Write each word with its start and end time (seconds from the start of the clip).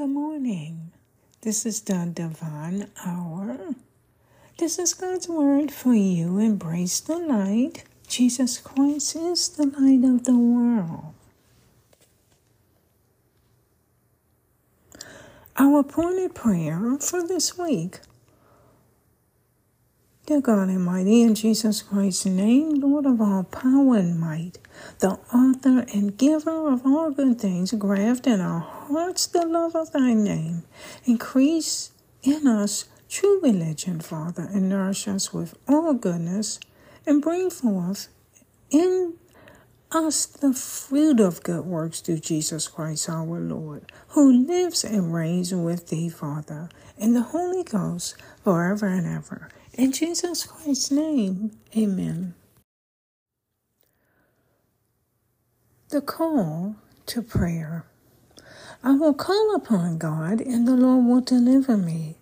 Good 0.00 0.08
morning. 0.08 0.92
This 1.42 1.66
is 1.66 1.82
the 1.82 2.10
Divine 2.10 2.90
Hour. 3.04 3.74
This 4.56 4.78
is 4.78 4.94
God's 4.94 5.28
Word 5.28 5.70
for 5.70 5.92
you. 5.92 6.38
Embrace 6.38 7.00
the 7.00 7.18
light. 7.18 7.84
Jesus 8.08 8.56
Christ 8.56 9.14
is 9.14 9.50
the 9.50 9.66
light 9.66 10.02
of 10.02 10.24
the 10.24 10.38
world. 10.38 11.12
Our 15.58 15.80
appointed 15.80 16.34
prayer 16.34 16.96
for 16.98 17.28
this 17.28 17.58
week 17.58 18.00
Dear 20.30 20.42
God 20.42 20.70
Almighty, 20.70 21.22
in 21.22 21.34
Jesus 21.34 21.82
Christ's 21.82 22.26
name, 22.26 22.74
Lord 22.74 23.04
of 23.04 23.20
all 23.20 23.42
power 23.42 23.96
and 23.96 24.16
might, 24.20 24.58
the 25.00 25.18
author 25.34 25.84
and 25.92 26.16
giver 26.16 26.72
of 26.72 26.86
all 26.86 27.10
good 27.10 27.40
things, 27.40 27.72
graft 27.72 28.28
in 28.28 28.40
our 28.40 28.60
hearts 28.60 29.26
the 29.26 29.44
love 29.44 29.74
of 29.74 29.90
thy 29.90 30.14
name. 30.14 30.62
Increase 31.04 31.90
in 32.22 32.46
us 32.46 32.84
true 33.08 33.40
religion, 33.42 33.98
Father, 33.98 34.48
and 34.54 34.68
nourish 34.68 35.08
us 35.08 35.34
with 35.34 35.58
all 35.66 35.94
goodness, 35.94 36.60
and 37.04 37.20
bring 37.20 37.50
forth 37.50 38.06
in 38.70 39.14
us 39.92 40.26
the 40.26 40.52
fruit 40.52 41.20
of 41.20 41.42
good 41.42 41.64
works 41.64 42.00
through 42.00 42.18
Jesus 42.18 42.68
Christ 42.68 43.08
our 43.08 43.40
Lord, 43.40 43.90
who 44.08 44.46
lives 44.46 44.84
and 44.84 45.12
reigns 45.12 45.54
with 45.54 45.88
thee, 45.88 46.08
Father, 46.08 46.68
and 46.98 47.14
the 47.14 47.22
Holy 47.22 47.64
Ghost, 47.64 48.16
forever 48.44 48.86
and 48.86 49.06
ever. 49.06 49.48
In 49.74 49.92
Jesus 49.92 50.44
Christ's 50.44 50.90
name, 50.90 51.52
amen. 51.76 52.34
The 55.90 56.00
call 56.00 56.76
to 57.06 57.22
prayer. 57.22 57.84
I 58.82 58.92
will 58.94 59.14
call 59.14 59.54
upon 59.54 59.98
God, 59.98 60.40
and 60.40 60.66
the 60.66 60.76
Lord 60.76 61.04
will 61.04 61.20
deliver 61.20 61.76
me. 61.76 62.16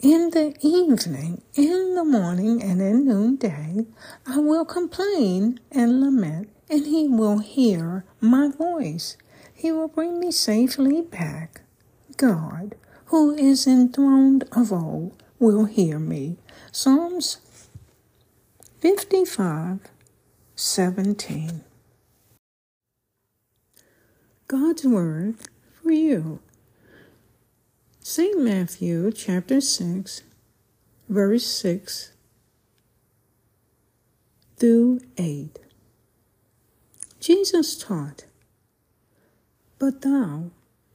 In 0.00 0.30
the 0.30 0.54
evening, 0.60 1.42
in 1.54 1.94
the 1.94 2.04
morning, 2.04 2.62
and 2.62 2.82
in 2.82 3.06
noonday, 3.06 3.86
I 4.26 4.38
will 4.38 4.64
complain 4.64 5.60
and 5.72 6.00
lament, 6.00 6.50
and 6.68 6.86
he 6.86 7.08
will 7.08 7.38
hear 7.38 8.04
my 8.20 8.48
voice. 8.48 9.16
He 9.54 9.72
will 9.72 9.88
bring 9.88 10.18
me 10.18 10.30
safely 10.30 11.02
back. 11.02 11.62
God, 12.16 12.74
who 13.06 13.34
is 13.34 13.66
enthroned 13.66 14.44
of 14.52 14.72
old, 14.72 15.22
will 15.38 15.64
hear 15.66 15.98
me. 15.98 16.36
Psalms 16.72 17.38
55 18.80 19.80
17. 20.56 21.64
God's 24.46 24.84
Word 24.84 25.36
for 25.82 25.90
you. 25.90 26.40
St. 28.00 28.38
Matthew 28.38 29.10
chapter 29.12 29.60
6, 29.60 30.22
verse 31.08 31.46
6 31.46 32.12
through 34.58 35.00
8. 35.16 35.63
Jesus 37.24 37.74
taught, 37.74 38.26
But 39.78 40.02
thou, 40.02 40.50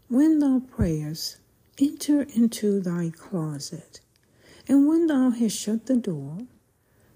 when 0.09 0.37
thou 0.37 0.59
prayest, 0.59 1.37
enter 1.79 2.21
into 2.21 2.79
thy 2.79 3.09
closet 3.09 4.01
and 4.67 4.87
when 4.87 5.07
thou 5.07 5.31
hast 5.31 5.57
shut 5.57 5.87
the 5.87 5.95
door, 5.95 6.37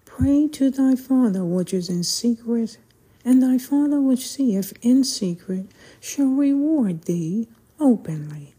pray 0.03 0.47
to 0.47 0.71
thy 0.71 0.95
Father 0.95 1.45
which 1.45 1.75
is 1.75 1.89
in 1.89 2.03
secret, 2.03 2.79
and 3.23 3.43
thy 3.43 3.59
Father 3.59 4.01
which 4.01 4.27
seeth 4.27 4.73
in 4.81 5.03
secret 5.03 5.67
shall 5.99 6.25
reward 6.25 7.03
thee 7.03 7.47
openly. 7.79 8.55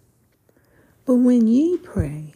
But 1.05 1.16
when 1.16 1.48
ye 1.48 1.78
pray, 1.78 2.34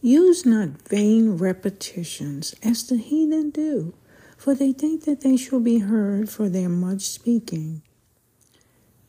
use 0.00 0.46
not 0.46 0.88
vain 0.88 1.36
repetitions 1.36 2.54
as 2.62 2.86
the 2.86 2.98
heathen 2.98 3.50
do, 3.50 3.92
for 4.36 4.54
they 4.54 4.72
think 4.72 5.04
that 5.04 5.22
they 5.22 5.36
shall 5.36 5.60
be 5.60 5.78
heard 5.78 6.28
for 6.28 6.48
their 6.48 6.68
much 6.68 7.02
speaking. 7.02 7.82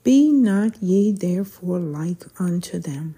Be 0.04 0.32
not 0.32 0.82
ye 0.82 1.12
therefore 1.12 1.80
like 1.80 2.24
unto 2.40 2.80
them, 2.80 3.16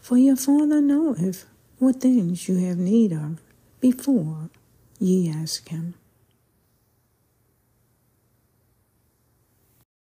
for 0.00 0.16
your 0.16 0.36
Father 0.36 0.80
knoweth 0.80 1.46
what 1.78 2.00
things 2.00 2.48
you 2.48 2.56
have 2.58 2.78
need 2.78 3.12
of 3.12 3.40
before 3.80 4.50
ye 4.98 5.28
ask 5.30 5.68
him. 5.68 5.94